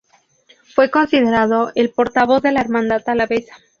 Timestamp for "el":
1.75-1.91